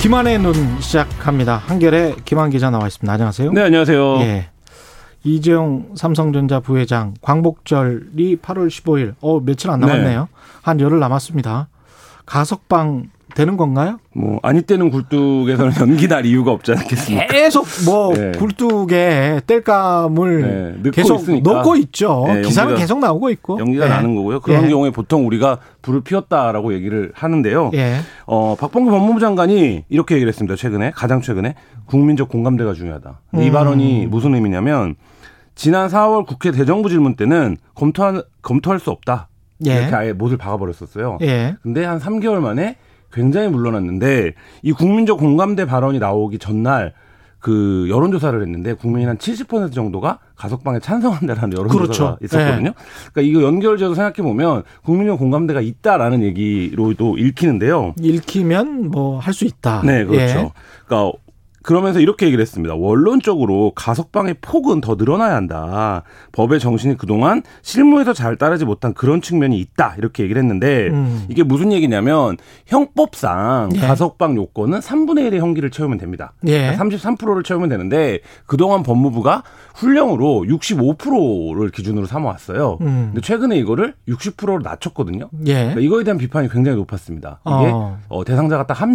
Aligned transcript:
김한의 0.00 0.38
눈 0.38 0.80
시작합니다. 0.80 1.58
한결에 1.58 2.14
김한 2.24 2.48
기자 2.48 2.70
나와 2.70 2.86
있습니다. 2.86 3.12
안녕하세요. 3.12 3.52
네, 3.52 3.62
안녕하세요. 3.64 4.20
예. 4.20 4.48
이재용 5.24 5.90
삼성전자 5.94 6.58
부회장 6.58 7.12
광복절이 7.20 8.38
8월 8.40 8.68
15일. 8.68 9.14
어, 9.20 9.40
며칠 9.40 9.70
안 9.70 9.80
남았네요. 9.80 10.28
한 10.62 10.80
열흘 10.80 11.00
남았습니다. 11.00 11.68
가석방 12.24 13.10
되는 13.34 13.56
건가요? 13.56 13.98
뭐 14.14 14.38
아니 14.42 14.62
때는 14.62 14.90
굴뚝에서는 14.90 15.72
연기 15.80 16.08
날 16.08 16.26
이유가 16.26 16.52
없지 16.52 16.72
않겠습니까? 16.72 17.26
계속 17.28 17.66
뭐 17.84 18.12
네. 18.16 18.32
굴뚝에 18.32 19.40
뗄감을 19.46 20.40
네, 20.42 20.70
넣고 20.78 20.90
계속 20.90 21.20
있으니까. 21.20 21.52
넣고 21.52 21.76
있죠. 21.76 22.24
네, 22.26 22.42
기사는 22.42 22.72
연기가- 22.74 22.78
계속 22.78 22.98
나오고 22.98 23.30
있고. 23.30 23.58
연기가 23.60 23.84
예. 23.86 23.88
나는 23.88 24.14
거고요. 24.14 24.40
그런 24.40 24.64
예. 24.64 24.68
경우에 24.68 24.90
보통 24.90 25.26
우리가 25.26 25.58
불을 25.82 26.02
피웠다라고 26.02 26.72
얘기를 26.74 27.12
하는데요. 27.14 27.70
예. 27.74 27.96
어, 28.26 28.56
박범계 28.58 28.90
법무부 28.90 29.20
장관이 29.20 29.84
이렇게 29.88 30.14
얘기를 30.16 30.28
했습니다. 30.28 30.56
최근에 30.56 30.90
가장 30.92 31.20
최근에 31.20 31.54
국민적 31.86 32.28
공감대가 32.28 32.72
중요하다. 32.74 33.20
근데 33.30 33.44
이 33.46 33.48
음. 33.48 33.52
발언이 33.52 34.06
무슨 34.06 34.34
의미냐면 34.34 34.96
지난 35.54 35.88
4월 35.88 36.26
국회 36.26 36.50
대정부 36.52 36.88
질문 36.88 37.16
때는 37.16 37.56
검토한 37.74 38.22
검토할 38.42 38.78
수 38.80 38.90
없다. 38.90 39.28
예. 39.66 39.74
이렇게 39.80 39.94
아예 39.94 40.12
못을 40.14 40.38
박아버렸었어요. 40.38 41.18
예. 41.20 41.54
근데 41.62 41.84
한 41.84 41.98
3개월 41.98 42.36
만에 42.38 42.76
굉장히 43.12 43.48
물러났는데 43.48 44.34
이 44.62 44.72
국민적 44.72 45.18
공감대 45.18 45.64
발언이 45.66 45.98
나오기 45.98 46.38
전날 46.38 46.92
그 47.40 47.86
여론조사를 47.88 48.40
했는데 48.40 48.74
국민이 48.74 49.06
한 49.06 49.16
70% 49.16 49.72
정도가 49.72 50.18
가석방에 50.36 50.78
찬성한다라는 50.78 51.56
여론조사가 51.56 51.82
그렇죠. 51.82 52.18
있었거든요. 52.22 52.72
그러니까 53.12 53.20
이거 53.22 53.42
연결지어서 53.42 53.94
생각해 53.94 54.16
보면 54.16 54.62
국민적 54.84 55.18
공감대가 55.18 55.62
있다라는 55.62 56.22
얘기로도 56.22 57.16
읽히는데요. 57.16 57.94
읽히면 57.98 58.90
뭐 58.90 59.18
할 59.20 59.32
수 59.32 59.46
있다. 59.46 59.82
네, 59.84 60.04
그렇죠. 60.04 60.38
예. 60.38 60.50
그러니까 60.86 61.18
그러면서 61.62 62.00
이렇게 62.00 62.26
얘기를 62.26 62.42
했습니다. 62.42 62.74
원론적으로 62.74 63.72
가석방의 63.74 64.36
폭은 64.40 64.80
더 64.80 64.96
늘어나야 64.96 65.36
한다. 65.36 66.02
법의 66.32 66.58
정신이 66.60 66.96
그동안 66.96 67.42
실무에서 67.62 68.12
잘 68.12 68.36
따르지 68.36 68.64
못한 68.64 68.92
그런 68.94 69.22
측면이 69.22 69.58
있다. 69.60 69.94
이렇게 69.98 70.24
얘기를 70.24 70.40
했는데 70.42 70.88
음. 70.88 71.26
이게 71.28 71.42
무슨 71.42 71.72
얘기냐면 71.72 72.36
형법상 72.66 73.70
예. 73.74 73.78
가석방 73.78 74.36
요건은 74.36 74.80
3분의 74.80 75.30
1의 75.30 75.38
형기를 75.38 75.70
채우면 75.70 75.98
됩니다. 75.98 76.32
예. 76.46 76.72
33%를 76.76 77.42
채우면 77.42 77.68
되는데 77.68 78.20
그동안 78.46 78.82
법무부가 78.82 79.42
훈령으로 79.74 80.44
65%를 80.48 81.70
기준으로 81.70 82.06
삼아왔어요. 82.06 82.78
음. 82.80 83.10
근데 83.12 83.20
최근에 83.20 83.56
이거를 83.58 83.94
60%로 84.08 84.58
낮췄거든요. 84.62 85.28
예. 85.46 85.54
그러니까 85.54 85.80
이거에 85.80 86.04
대한 86.04 86.18
비판이 86.18 86.48
굉장히 86.48 86.76
높았습니다. 86.78 87.40
이게 87.44 87.70
어. 87.72 87.98
어, 88.08 88.24
대상자가 88.24 88.66
딱 88.66 88.80
한 88.80 88.94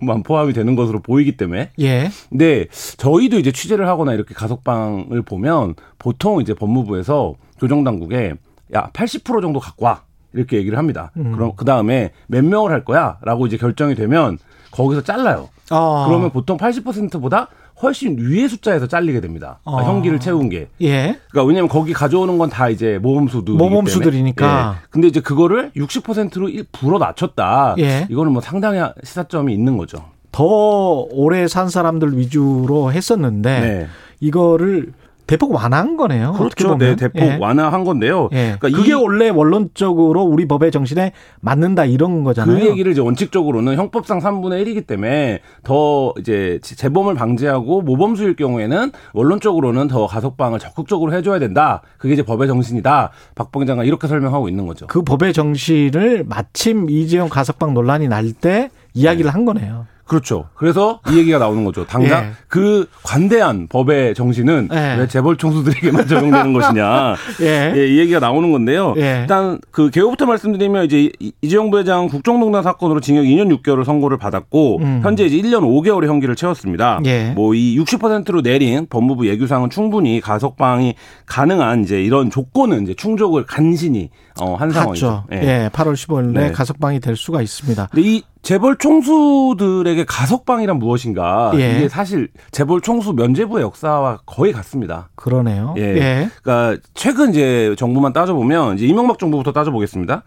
명만 0.00 0.22
포함이 0.22 0.52
되는 0.52 0.76
것으로 0.76 1.00
보이기 1.00 1.36
때문에. 1.36 1.70
예. 1.80 1.95
근데 2.30 2.66
저희도 2.96 3.38
이제 3.38 3.52
취재를 3.52 3.88
하거나 3.88 4.12
이렇게 4.14 4.34
가석방을 4.34 5.22
보면 5.22 5.74
보통 5.98 6.40
이제 6.40 6.54
법무부에서 6.54 7.34
교정 7.58 7.84
당국에 7.84 8.34
야, 8.74 8.90
80% 8.92 9.40
정도 9.42 9.60
갖고 9.60 9.84
와. 9.86 10.02
이렇게 10.32 10.58
얘기를 10.58 10.76
합니다. 10.76 11.12
음. 11.16 11.32
그럼 11.32 11.52
그 11.56 11.64
다음에 11.64 12.10
몇 12.26 12.44
명을 12.44 12.70
할 12.70 12.84
거야? 12.84 13.16
라고 13.22 13.46
이제 13.46 13.56
결정이 13.56 13.94
되면 13.94 14.38
거기서 14.70 15.02
잘라요. 15.02 15.48
어. 15.70 16.04
그러면 16.06 16.30
보통 16.30 16.58
80%보다 16.58 17.48
훨씬 17.82 18.16
위의 18.18 18.48
숫자에서 18.48 18.86
잘리게 18.86 19.20
됩니다. 19.20 19.60
어. 19.64 19.82
형기를 19.82 20.18
채운 20.20 20.48
게. 20.48 20.68
예. 20.82 21.18
그러니까 21.30 21.44
왜냐면 21.48 21.68
거기 21.68 21.92
가져오는 21.92 22.36
건 22.38 22.50
다 22.50 22.68
이제 22.68 22.98
모범수들 22.98 23.54
모범수들이니까. 23.54 24.80
근데 24.90 25.08
이제 25.08 25.20
그거를 25.20 25.70
60%로 25.76 26.48
불어 26.72 26.98
낮췄다. 26.98 27.74
예. 27.78 28.06
이거는 28.10 28.32
뭐 28.32 28.40
상당히 28.42 28.80
시사점이 29.04 29.52
있는 29.54 29.76
거죠. 29.76 30.04
더 30.36 31.06
오래 31.12 31.48
산 31.48 31.70
사람들 31.70 32.18
위주로 32.18 32.92
했었는데 32.92 33.60
네. 33.60 33.86
이거를 34.20 34.92
대폭 35.26 35.50
완화한 35.52 35.96
거네요. 35.96 36.34
그렇죠. 36.34 36.76
네, 36.76 36.94
대폭 36.94 37.20
예. 37.22 37.38
완화한 37.40 37.84
건데요. 37.84 38.28
예. 38.32 38.54
그러니까 38.60 38.78
그게 38.78 38.90
이- 38.90 38.94
원래 38.94 39.30
원론적으로 39.30 40.22
우리 40.22 40.46
법의 40.46 40.70
정신에 40.72 41.12
맞는다 41.40 41.86
이런 41.86 42.22
거잖아요. 42.22 42.58
그 42.60 42.66
얘기를 42.66 42.92
이제 42.92 43.00
원칙적으로는 43.00 43.76
형법상 43.76 44.20
3분의 44.20 44.62
1이기 44.66 44.86
때문에 44.86 45.40
더 45.64 46.12
이제 46.20 46.60
재범을 46.62 47.14
방지하고 47.14 47.80
모범수일 47.80 48.36
경우에는 48.36 48.92
원론적으로는 49.14 49.88
더 49.88 50.06
가석방을 50.06 50.58
적극적으로 50.58 51.12
해줘야 51.14 51.38
된다. 51.38 51.80
그게 51.96 52.12
이제 52.12 52.22
법의 52.22 52.46
정신이다. 52.46 53.10
박봉 53.34 53.64
장관 53.66 53.86
이렇게 53.86 54.06
설명하고 54.06 54.50
있는 54.50 54.66
거죠. 54.66 54.86
그 54.86 55.00
법의 55.02 55.32
정신을 55.32 56.24
마침 56.28 56.90
이재용 56.90 57.30
가석방 57.30 57.72
논란이 57.72 58.06
날 58.08 58.32
때 58.34 58.68
이야기를 58.92 59.32
한 59.34 59.44
거네요. 59.46 59.86
그렇죠. 60.06 60.48
그래서 60.54 61.00
이 61.10 61.18
얘기가 61.18 61.38
나오는 61.38 61.64
거죠. 61.64 61.84
당장 61.84 62.24
예. 62.26 62.30
그 62.48 62.86
관대한 63.02 63.66
법의 63.68 64.14
정신은 64.14 64.68
예. 64.72 64.96
왜 65.00 65.08
재벌 65.08 65.36
총수들에게만 65.36 66.06
적용되는 66.08 66.52
것이냐. 66.52 67.14
예. 67.42 67.72
예, 67.76 67.86
이 67.88 67.98
얘기가 67.98 68.20
나오는 68.20 68.52
건데요. 68.52 68.94
예. 68.98 69.18
일단 69.22 69.58
그 69.72 69.90
개요부터 69.90 70.26
말씀드리면 70.26 70.84
이제 70.84 71.10
이- 71.18 71.32
이재용 71.42 71.70
부회장 71.70 72.06
국정농단 72.08 72.62
사건으로 72.62 73.00
징역 73.00 73.22
2년 73.24 73.48
6개월을 73.62 73.84
선고를 73.84 74.16
받았고 74.16 74.78
음. 74.78 75.00
현재 75.02 75.24
이제 75.24 75.36
1년 75.38 75.60
5개월의 75.62 76.06
형기를 76.06 76.36
채웠습니다. 76.36 77.00
예. 77.06 77.30
뭐이 77.34 77.76
60%로 77.80 78.42
내린 78.42 78.86
법무부 78.88 79.26
예규상은 79.26 79.70
충분히 79.70 80.20
가석방이 80.20 80.94
가능한 81.26 81.82
이제 81.82 82.00
이런 82.02 82.30
조건은 82.30 82.84
이제 82.84 82.94
충족을 82.94 83.44
간신히 83.44 84.10
어, 84.40 84.54
한 84.54 84.70
상황이죠. 84.70 85.24
예. 85.32 85.68
8월 85.72 85.94
15일에 85.94 86.32
네. 86.32 86.52
가석방이 86.52 87.00
될 87.00 87.16
수가 87.16 87.42
있습니다. 87.42 87.88
이 87.96 88.22
재벌 88.46 88.76
총수들에게 88.76 90.04
가석방이란 90.04 90.78
무엇인가? 90.78 91.50
예. 91.56 91.78
이게 91.78 91.88
사실 91.88 92.28
재벌 92.52 92.80
총수 92.80 93.12
면제부의 93.14 93.64
역사와 93.64 94.20
거의 94.24 94.52
같습니다. 94.52 95.08
그러네요. 95.16 95.74
예. 95.78 95.82
예. 95.82 96.28
그러니까 96.44 96.80
최근 96.94 97.30
이제 97.30 97.74
정부만 97.76 98.12
따져보면 98.12 98.76
이제 98.76 98.86
이명박 98.86 99.18
정부부터 99.18 99.50
따져보겠습니다. 99.50 100.22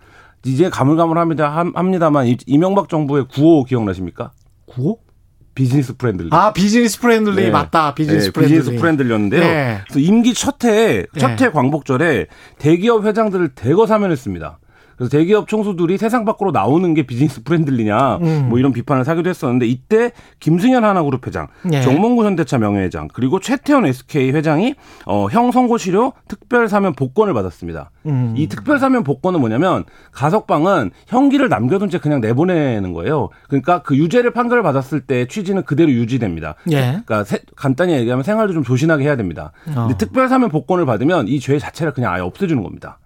이제 0.46 0.70
가물가물합니다 0.70 1.48
함- 1.48 1.72
합니다만 1.74 2.28
이- 2.28 2.36
이명박 2.46 2.90
정부의 2.90 3.26
구호 3.32 3.64
기억나십니까? 3.64 4.32
구호? 4.66 4.98
business 5.56 5.96
friendly. 5.96 6.28
아, 6.34 6.52
business 6.52 7.00
friendly 7.00 7.36
네. 7.38 7.52
맞다. 7.52 7.94
비즈니스 7.96 8.26
네, 8.28 8.32
friendly. 8.34 8.60
business 8.60 8.82
friendly였는데요. 8.82 9.42
네. 9.42 9.78
그래서 9.88 10.00
임기 10.02 10.34
첫해 10.34 11.06
첫해 11.18 11.36
네. 11.38 11.50
광복절에 11.52 12.28
대기업 12.58 13.06
회장들을 13.06 13.56
대거 13.56 13.88
사면했습니다. 13.88 14.60
그래서 15.00 15.10
대기업 15.18 15.48
총수들이 15.48 15.98
세상 15.98 16.26
밖으로 16.26 16.52
나오는 16.52 16.94
게 16.94 17.04
business 17.04 17.42
friendly냐 17.44 18.18
음. 18.18 18.48
뭐 18.50 18.60
이런 18.60 18.74
비판을 18.74 19.06
사기도 19.06 19.30
했었는데 19.30 19.66
이때 19.66 20.12
김승현 20.42 20.84
하나그룹 20.84 21.26
회장, 21.26 21.48
네. 21.64 21.82
정몽구 21.82 22.26
현대차 22.26 22.58
명예회장 22.58 23.08
그리고 23.14 23.40
최태원 23.40 23.86
SK 23.86 24.32
회장이 24.34 24.76
어, 25.06 25.28
형 25.32 25.52
선고치료 25.54 26.12
특별 26.28 26.68
사면 26.68 26.94
복권을 26.94 27.34
받았습니다. 27.34 27.92
음. 28.08 28.34
이 28.38 28.48
특별 28.48 28.78
사면 28.78 29.06
복권은 29.06 29.40
뭐냐면 29.40 29.86
가석방은 30.12 30.92
형기를 31.08 31.48
남겨둔 31.48 31.90
채 31.90 31.98
그냥 31.98 32.20
내보내는 32.20 32.92
거예요. 32.92 33.30
그러니까 33.48 33.82
그 33.82 33.96
유죄를 33.98 34.34
판결을 34.34 34.64
받았을 34.64 35.00
때 35.02 35.28
취지는 35.28 35.64
그대로 35.64 35.90
유지됩니다. 35.92 36.56
예. 36.72 36.82
그러니까 36.82 37.24
세- 37.24 37.40
간단히 37.56 37.94
얘기하면 37.94 38.24
생활도 38.24 38.54
좀 38.54 38.64
조신하게 38.64 39.06
해야 39.06 39.16
됩니다. 39.16 39.54
어. 39.70 39.88
근데 39.88 39.98
특별 39.98 40.28
사면 40.28 40.50
복권을 40.50 40.86
받으면 40.86 41.28
이 41.30 41.40
죄 41.40 41.58
자체를 41.58 41.94
그냥 41.94 42.12
아예 42.14 42.22
없애주는 42.22 42.62
겁니다. 42.62 43.00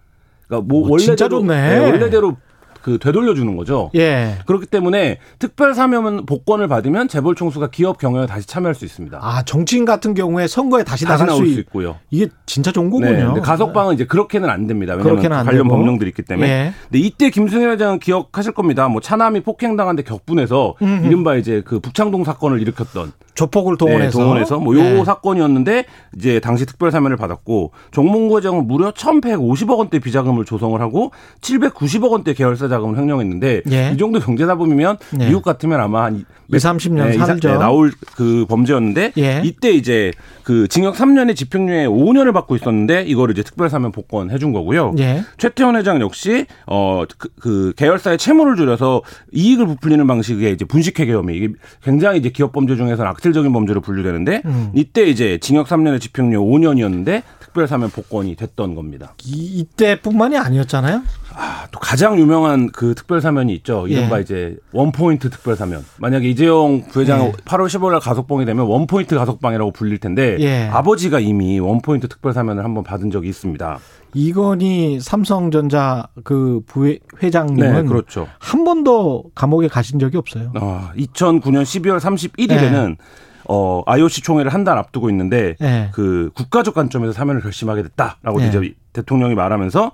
그러니까 0.54 0.62
뭐 0.68 0.88
오, 0.88 0.92
원래대로 0.92 1.40
좋네. 1.40 1.80
원래대로 1.80 2.38
그 2.84 3.00
되돌려 3.00 3.34
주는 3.34 3.56
거죠. 3.56 3.90
예. 3.96 4.40
그렇기 4.46 4.66
때문에 4.66 5.18
특별 5.40 5.74
사면 5.74 6.26
복권을 6.26 6.68
받으면 6.68 7.08
재벌 7.08 7.34
총수가 7.34 7.70
기업 7.72 7.98
경영에 7.98 8.28
다시 8.28 8.46
참여할 8.46 8.76
수 8.76 8.84
있습니다. 8.84 9.20
아, 9.22 9.42
정치인 9.44 9.86
같은 9.86 10.14
경우에 10.14 10.48
선거에 10.48 10.84
다시, 10.84 11.06
다시 11.06 11.14
나갈 11.14 11.28
나올 11.28 11.46
수, 11.46 11.54
수 11.54 11.60
있... 11.60 11.64
있고요. 11.64 11.96
이게 12.12 12.28
진짜 12.46 12.74
좋은 12.74 12.90
거군요. 12.90 13.36
네. 13.36 13.40
가석방은 13.42 13.96
이제 13.96 14.06
그렇게는 14.06 14.50
안 14.50 14.68
됩니다. 14.68 14.94
왜냐하면 14.94 15.16
그렇게는 15.16 15.38
안 15.38 15.46
관련 15.46 15.64
되고. 15.64 15.78
법령들이 15.78 16.10
있기 16.10 16.24
때문에. 16.24 16.48
예. 16.48 16.74
근데 16.84 17.00
이때 17.00 17.30
김승현 17.30 17.72
회장은 17.72 18.00
기억하실 18.00 18.52
겁니다. 18.52 18.90
뭐 18.90 19.00
차남이 19.00 19.40
폭행당한 19.40 19.96
데 19.96 20.04
격분해서 20.04 20.76
음흠. 20.82 21.08
이른바 21.08 21.36
이제 21.36 21.62
그 21.66 21.80
북창동 21.80 22.26
사건을 22.26 22.62
일으켰던 22.62 23.14
조폭을 23.36 23.78
동원해서. 23.78 24.20
네, 24.20 24.24
동원해서 24.24 24.60
뭐요 24.60 24.84
네. 24.84 25.06
사건이었는데 25.06 25.86
이제 26.18 26.40
당시 26.40 26.66
특별 26.66 26.92
사면을 26.92 27.18
받았고 27.18 27.72
정몽구 27.92 28.38
회장은 28.38 28.68
무려 28.68 28.92
1,150억 28.92 29.78
원대 29.78 30.00
비자금을 30.00 30.46
조성을 30.46 30.80
하고 30.80 31.12
790억 31.42 32.12
원대 32.12 32.34
계열사 32.34 32.68
자금을 32.74 32.98
횡령했는데 32.98 33.62
예. 33.72 33.92
이 33.94 33.98
정도 33.98 34.20
경제사범이면 34.20 34.98
예. 35.22 35.28
미국 35.28 35.44
같으면 35.44 35.80
아마 35.80 36.06
한 36.06 36.26
2, 36.50 36.56
30년 36.58 37.06
네, 37.08 37.18
살죠. 37.18 37.50
네, 37.50 37.58
나올 37.58 37.92
그 38.16 38.46
범죄였는데 38.50 39.14
예. 39.18 39.42
이때 39.44 39.72
이제 39.72 40.12
그 40.44 40.68
징역 40.68 40.96
3년에 40.96 41.36
집행유예 41.36 41.88
5년을 41.88 42.34
받고 42.34 42.56
있었는데 42.56 43.04
이거를 43.04 43.34
이제 43.34 43.44
특별사면 43.44 43.92
복권 43.92 44.30
해 44.30 44.38
준 44.38 44.52
거고요. 44.52 44.94
예. 45.00 45.24
최태원 45.38 45.76
회장 45.78 46.02
역시 46.02 46.46
어그 46.66 47.30
그 47.40 47.74
계열사의 47.78 48.18
채무를 48.18 48.56
줄여서 48.58 49.02
이익을 49.32 49.66
부풀리는 49.68 50.06
방식의 50.06 50.52
이제 50.54 50.66
분식회 50.66 51.06
계엄이 51.06 51.36
이게 51.36 51.50
굉장히 51.84 52.20
이제 52.20 52.30
기업 52.30 52.52
범죄 52.52 52.76
중에서는 52.76 53.10
악질적인 53.12 53.54
범죄로 53.54 53.80
분류되는데 53.82 54.42
음. 54.46 54.72
이때 54.76 55.04
이제 55.06 55.38
징역 55.40 55.68
3년에 55.68 56.02
집행유예 56.02 56.38
5년이었는데 56.38 57.24
특별사면 57.54 57.92
복권이 57.92 58.36
됐던 58.36 58.76
겁니다. 58.76 59.14
이, 59.24 59.60
이때뿐만이 59.60 60.38
아니었잖아요. 60.38 61.04
아, 61.36 61.68
또 61.72 61.80
가장 61.80 62.20
유명한 62.20 62.72
그 62.72 62.96
특별 62.96 63.22
사면이 63.22 63.54
있죠. 63.58 63.88
이른바 63.88 64.18
예. 64.18 64.22
이제 64.22 64.58
원포인트 64.74 65.30
특별 65.30 65.56
사면. 65.56 65.86
만약에 66.00 66.28
이재용 66.28 66.84
부회장 66.88 67.28
예. 67.28 67.32
8월 67.32 67.68
15일 67.68 67.92
날 67.92 68.00
가석방이 68.00 68.46
되면 68.46 68.66
원포인트 68.66 69.16
가석방이라고 69.16 69.72
불릴 69.72 70.00
텐데 70.00 70.38
예. 70.40 70.68
아버지가 70.68 71.20
이미 71.20 71.60
원포인트 71.60 72.08
특별 72.08 72.34
사면을 72.34 72.64
한번 72.64 72.84
받은 72.84 73.12
적이 73.12 73.30
있습니다. 73.30 73.80
이건희 74.16 75.00
삼성전자 75.00 76.08
그 76.24 76.62
부회장님은 76.68 77.74
네, 77.74 77.84
그렇죠. 77.84 78.28
한 78.40 78.64
번도 78.64 79.26
감옥에 79.34 79.68
가신 79.68 80.00
적이 80.00 80.18
없어요. 80.18 80.52
어, 80.60 80.90
2009년 80.98 81.64
12월 81.64 82.00
31일에는 82.00 82.98
어, 83.48 83.84
IOC 83.86 84.22
총회를 84.22 84.54
한 84.54 84.64
달 84.64 84.78
앞두고 84.78 85.10
있는데 85.10 85.56
예. 85.62 85.90
그 85.94 86.30
국가적 86.36 86.74
관점에서 86.74 87.12
사면을 87.12 87.42
결심하게 87.42 87.84
됐다라고 87.84 88.40
네. 88.40 88.48
이제 88.48 88.74
대통령이 88.94 89.36
말하면서 89.36 89.92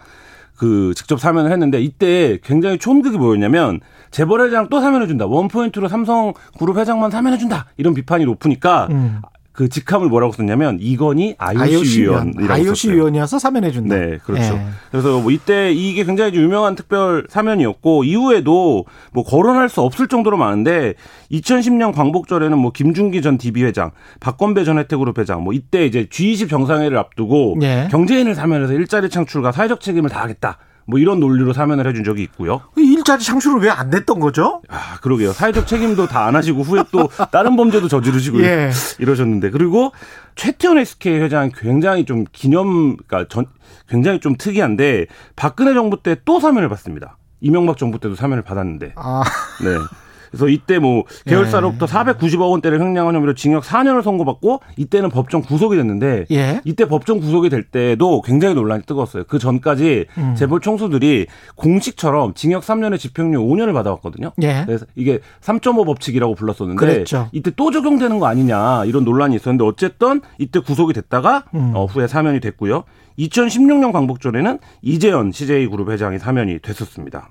그 0.58 0.94
직접 0.96 1.20
사면을 1.20 1.52
했는데 1.52 1.82
이때 1.82 2.38
굉장히 2.44 2.78
촌극이 2.78 3.18
뭐였냐면 3.18 3.80
재벌 4.12 4.42
회장 4.42 4.68
또 4.70 4.80
사면해 4.82 5.08
준다. 5.08 5.26
원포인트로 5.26 5.88
삼성 5.88 6.34
그룹 6.60 6.78
회장만 6.78 7.10
사면해 7.12 7.38
준다. 7.38 7.66
이런 7.78 7.94
비판이 7.94 8.26
높으니까 8.26 8.88
음. 8.92 9.22
그 9.60 9.68
직함을 9.68 10.08
뭐라고 10.08 10.32
썼냐면 10.32 10.78
이건희 10.80 11.36
IOC 11.38 12.04
위원이라고 12.04 12.54
IOC 12.54 12.88
썼어요. 12.88 12.96
위원이어서 12.96 13.40
사면해 13.40 13.72
준다. 13.72 13.94
네, 13.94 14.18
그렇죠. 14.24 14.54
예. 14.54 14.62
그래서 14.90 15.20
뭐 15.20 15.32
이때 15.32 15.74
이게 15.74 16.06
굉장히 16.06 16.34
유명한 16.36 16.76
특별 16.76 17.28
사면이었고 17.28 18.06
이후에도 18.06 18.86
뭐 19.12 19.26
거론할 19.26 19.68
수 19.68 19.82
없을 19.82 20.08
정도로 20.08 20.38
많은데 20.38 20.94
2010년 21.34 21.94
광복절에는 21.94 22.58
뭐 22.58 22.72
김준기 22.72 23.22
전 23.22 23.38
DB 23.38 23.66
회장, 23.66 23.92
박건배 24.22 24.64
전 24.64 24.78
혜택그룹 24.78 25.20
회장, 25.20 25.44
뭐 25.44 25.52
이때 25.52 25.86
이제 25.86 26.06
G20 26.06 26.50
정상회를 26.50 26.98
앞두고 26.98 27.58
예. 27.62 27.90
경제인을 27.92 28.36
사면해서 28.36 28.72
일자리 28.72 29.10
창출과 29.10 29.52
사회적 29.52 29.82
책임을 29.82 30.10
다하겠다. 30.10 30.58
뭐 30.90 31.00
이런 31.00 31.20
논리로 31.20 31.54
사면을 31.54 31.88
해준 31.88 32.04
적이 32.04 32.24
있고요. 32.24 32.62
그 32.74 32.82
일자리 32.82 33.24
창출을 33.24 33.62
왜 33.62 33.70
안 33.70 33.90
냈던 33.90 34.20
거죠? 34.20 34.62
아, 34.68 34.98
그러게요. 35.02 35.32
사회적 35.34 35.68
책임도 35.68 36.08
다 36.08 36.26
안 36.28 36.36
하시고 36.36 36.64
후에 36.64 36.84
또 36.92 37.10
다른 37.32 37.56
범죄도 37.56 37.88
저지르시고 37.88 38.42
예. 38.44 38.72
이러셨는데 39.00 39.52
그리고 39.52 39.92
최태원 40.36 40.78
SK 40.80 41.14
회장 41.20 41.52
굉장히 41.56 42.06
좀 42.06 42.26
기념 42.32 42.98
그러니까 42.98 43.28
전 43.30 43.46
굉장히 43.88 44.20
좀 44.20 44.36
특이한데 44.38 45.06
박근혜 45.36 45.74
정부 45.74 46.02
때 46.04 46.16
또 46.26 46.40
사면을 46.40 46.68
받습니다. 46.70 47.18
이명박 47.42 47.78
정부 47.78 48.00
때도 48.00 48.16
사면을 48.16 48.44
받았는데. 48.44 48.94
아, 48.98 49.24
네. 49.64 49.70
그래서 50.30 50.48
이때 50.48 50.80
뭐 50.80 51.04
계열사로부터 51.26 51.86
490억 51.86 52.52
원대를 52.52 52.82
횡령한 52.82 53.16
혐의로 53.16 53.34
징역 53.34 53.64
4년을 53.64 54.04
선고받고 54.04 54.62
이때는 54.78 55.10
법정 55.10 55.42
구속이 55.42 55.76
됐는데 55.76 56.26
예. 56.32 56.62
이때 56.66 56.88
법정 56.88 57.20
구속이 57.20 57.50
될 57.50 57.64
때도 57.64 58.22
굉장히 58.22 58.56
논란이 58.56 58.84
뜨거웠어요. 58.84 59.24
그 59.28 59.40
전까지 59.40 60.06
음. 60.18 60.36
재벌 60.36 60.60
총수들이 60.60 61.28
공식처럼 61.56 62.34
징역 62.34 62.64
3년에 62.64 63.00
집행유예 63.00 63.38
5년을 63.38 63.74
받아왔거든요. 63.74 64.32
예. 64.42 64.64
그래서 64.66 64.86
이게 64.96 65.20
3.5 65.42 65.86
법칙이라고 65.86 66.36
불렀었는데 66.36 66.76
그랬죠. 66.76 67.30
이때 67.32 67.52
또 67.56 67.72
적용되는 67.72 68.20
거 68.20 68.28
아니냐 68.28 68.86
이런 68.86 69.04
논란이 69.04 69.36
있었는데 69.36 69.64
어쨌든 69.64 70.22
이때 70.38 70.60
구속이 70.60 70.94
됐다가 70.94 71.46
음. 71.54 71.72
어, 71.76 71.86
후에 71.86 72.08
사면이 72.08 72.40
됐고요. 72.40 72.84
2016년 73.20 73.92
광복절에는 73.92 74.60
이재현 74.82 75.32
CJ 75.32 75.68
그룹 75.68 75.92
회장이 75.92 76.20
사면이 76.20 76.60
됐었습니다. 76.60 77.30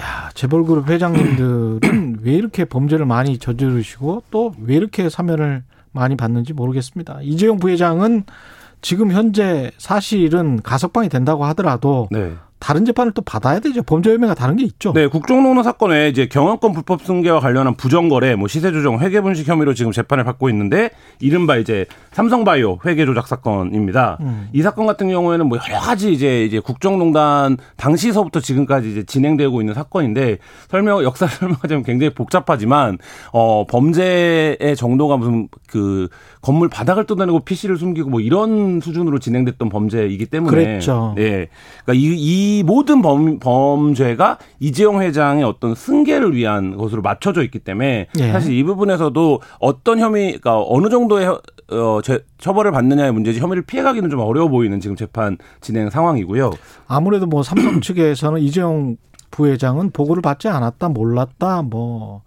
야, 0.00 0.30
재벌그룹 0.34 0.88
회장님들은 0.88 2.20
왜 2.22 2.32
이렇게 2.32 2.64
범죄를 2.64 3.06
많이 3.06 3.38
저지르시고 3.38 4.24
또 4.30 4.52
왜 4.62 4.74
이렇게 4.76 5.08
사면을 5.08 5.62
많이 5.92 6.16
받는지 6.16 6.52
모르겠습니다. 6.54 7.18
이재용 7.22 7.58
부회장은 7.58 8.24
지금 8.80 9.12
현재 9.12 9.70
사실은 9.78 10.60
가석방이 10.62 11.08
된다고 11.08 11.44
하더라도 11.46 12.08
네. 12.10 12.32
다른 12.58 12.84
재판을 12.84 13.12
또 13.12 13.22
받아야 13.22 13.58
되죠. 13.60 13.82
범죄 13.82 14.12
혐의가 14.12 14.34
다른 14.34 14.56
게 14.56 14.64
있죠. 14.64 14.92
네, 14.92 15.06
국정농단 15.08 15.62
사건에 15.64 16.08
이제 16.08 16.26
경영권 16.26 16.72
불법 16.72 17.02
승계와 17.02 17.40
관련한 17.40 17.74
부정거래, 17.74 18.36
뭐 18.36 18.48
시세 18.48 18.70
조정, 18.72 19.00
회계 19.00 19.20
분식 19.20 19.48
혐의로 19.48 19.74
지금 19.74 19.92
재판을 19.92 20.24
받고 20.24 20.48
있는데 20.50 20.90
이른바 21.20 21.56
이제 21.56 21.86
삼성바이오 22.12 22.78
회계 22.84 23.04
조작 23.06 23.26
사건입니다. 23.26 24.18
음. 24.20 24.48
이 24.52 24.62
사건 24.62 24.86
같은 24.86 25.08
경우에는 25.08 25.46
뭐 25.46 25.58
여러 25.68 25.80
가지 25.80 26.12
이제 26.12 26.44
이제 26.44 26.60
국정농단 26.60 27.56
당시서부터 27.76 28.40
지금까지 28.40 28.90
이제 28.90 29.02
진행되고 29.04 29.60
있는 29.60 29.74
사건인데 29.74 30.38
설명 30.68 31.02
역사 31.02 31.26
설명하자면 31.32 31.84
굉장히 31.84 32.12
복잡하지만 32.14 32.98
어 33.32 33.64
범죄의 33.68 34.76
정도가 34.76 35.16
무슨 35.16 35.48
그 35.68 36.08
건물 36.42 36.68
바닥을 36.68 37.06
뜯어내고 37.06 37.40
PC를 37.40 37.76
숨기고 37.78 38.10
뭐 38.10 38.20
이런 38.20 38.80
수준으로 38.80 39.18
진행됐던 39.18 39.68
범죄이기 39.70 40.26
때문에 40.26 40.50
그랬죠. 40.50 41.14
네. 41.16 41.48
그러니까 41.84 41.94
이, 41.94 42.14
이 42.58 42.62
모든 42.64 43.00
범, 43.00 43.38
범죄가 43.38 44.38
이재용 44.60 45.00
회장의 45.00 45.44
어떤 45.44 45.74
승계를 45.74 46.34
위한 46.34 46.76
것으로 46.76 47.00
맞춰져 47.00 47.42
있기 47.44 47.58
때문에 47.60 48.08
예. 48.18 48.32
사실 48.32 48.52
이 48.52 48.62
부분에서도 48.64 49.40
어떤 49.60 49.98
혐의, 49.98 50.38
그러니까 50.38 50.62
어느 50.68 50.88
정도의 50.88 51.26
혀- 51.26 51.40
어, 51.70 52.01
죄- 52.02 52.24
처벌을 52.38 52.72
받느냐의 52.72 53.12
문제지 53.12 53.40
혐의를 53.40 53.62
피해가기는 53.62 54.10
좀 54.10 54.20
어려워 54.20 54.48
보이는 54.48 54.78
지금 54.80 54.96
재판 54.96 55.38
진행 55.60 55.88
상황이고요. 55.90 56.50
아무래도 56.86 57.26
뭐 57.26 57.42
삼성 57.42 57.80
측에서는 57.80 58.40
이재용 58.40 58.96
부회장은 59.30 59.90
보고를 59.92 60.20
받지 60.20 60.48
않았다, 60.48 60.90
몰랐다, 60.90 61.62
뭐 61.62 62.22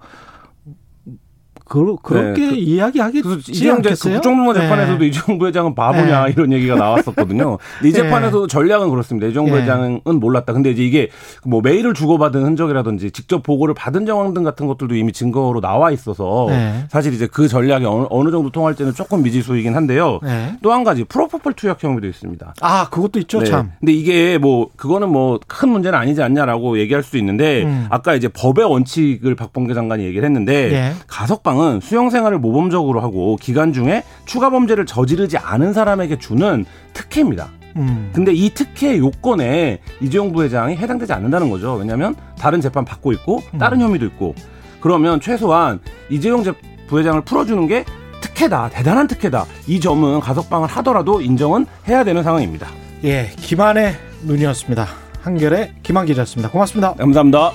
그, 1.67 1.95
그렇게 2.03 2.41
네, 2.41 2.49
그- 2.49 2.55
이야기하겠지 2.55 3.21
그래서 3.23 3.51
이재용 3.51 3.81
재- 3.81 3.89
그? 3.89 3.95
국정농단 4.13 4.61
재판에서도 4.63 4.99
네. 4.99 5.07
이재용 5.07 5.39
부회장은 5.39 5.73
바보냐 5.75 6.25
네. 6.27 6.31
이런 6.31 6.53
얘기가 6.53 6.75
나왔었거든요. 6.75 7.57
근데 7.79 7.89
이 7.89 7.91
네. 7.91 8.01
재판에서도 8.03 8.47
전략은 8.47 8.89
그렇습니다. 8.89 9.27
이재용 9.27 9.45
네. 9.45 9.51
부회장은 9.51 10.01
몰랐다. 10.19 10.53
근데 10.53 10.71
이제 10.71 10.83
이게 10.83 11.09
뭐 11.43 11.61
메일을 11.61 11.93
주고받은 11.95 12.43
흔적이라든지 12.43 13.11
직접 13.11 13.41
보고를 13.43 13.73
받은 13.73 14.05
정황 14.05 14.33
등 14.33 14.43
같은 14.43 14.67
것들도 14.67 14.95
이미 14.95 15.11
증거로 15.11 15.59
나와 15.61 15.91
있어서 15.91 16.45
네. 16.49 16.85
사실 16.89 17.13
이제 17.13 17.27
그 17.27 17.47
전략이 17.47 17.85
어느, 17.85 18.05
어느 18.09 18.29
정도 18.31 18.51
통할지는 18.51 18.93
조금 18.93 19.23
미지수이긴 19.23 19.75
한데요. 19.75 20.19
네. 20.23 20.55
또한 20.61 20.83
가지 20.83 21.03
프로포폴 21.03 21.53
투약 21.53 21.83
혐의도 21.83 22.05
있습니다. 22.07 22.53
아, 22.61 22.89
그것도 22.89 23.19
있죠, 23.19 23.39
네. 23.39 23.45
참. 23.45 23.71
근데 23.79 23.91
이게 23.91 24.37
뭐 24.37 24.69
그거는 24.75 25.09
뭐 25.09 25.39
큰 25.47 25.69
문제는 25.69 25.97
아니지 25.97 26.21
않냐라고 26.21 26.79
얘기할 26.79 27.01
수도 27.03 27.17
있는데 27.17 27.63
음. 27.63 27.87
아까 27.89 28.13
이제 28.15 28.27
법의 28.27 28.65
원칙을 28.65 29.35
박범계 29.35 29.73
장관이 29.73 30.03
얘기를 30.03 30.25
했는데 30.25 30.71
예. 30.73 30.91
가석방 31.07 31.54
은 31.55 31.79
수용 31.81 32.09
생활을 32.09 32.39
모범적으로 32.39 33.01
하고 33.01 33.37
기간 33.37 33.73
중에 33.73 34.03
추가 34.25 34.49
범죄를 34.49 34.85
저지르지 34.85 35.37
않은 35.37 35.73
사람에게 35.73 36.17
주는 36.19 36.65
특혜입니다. 36.93 37.49
음. 37.77 38.09
근데 38.13 38.33
이 38.33 38.49
특혜 38.53 38.97
요건에 38.97 39.79
이재용 40.01 40.31
부회장이 40.31 40.75
해당되지 40.77 41.11
않는다는 41.13 41.49
거죠. 41.49 41.73
왜냐하면 41.73 42.15
다른 42.39 42.61
재판 42.61 42.85
받고 42.85 43.11
있고 43.13 43.41
다른 43.59 43.79
음. 43.81 43.87
혐의도 43.87 44.05
있고 44.05 44.33
그러면 44.81 45.19
최소한 45.19 45.79
이재용 46.09 46.43
재- 46.43 46.53
부회장을 46.87 47.21
풀어주는 47.21 47.67
게 47.67 47.83
특혜다, 48.21 48.69
대단한 48.69 49.07
특혜다. 49.07 49.45
이 49.67 49.79
점은 49.79 50.19
가석방을 50.19 50.67
하더라도 50.69 51.21
인정은 51.21 51.65
해야 51.87 52.03
되는 52.03 52.23
상황입니다. 52.23 52.67
예, 53.03 53.29
김한의 53.37 53.93
눈이었습니다. 54.23 54.85
한결의 55.21 55.73
김한 55.83 56.05
기자였습니다. 56.05 56.49
고맙습니다. 56.51 56.93
감사합니다. 56.93 57.51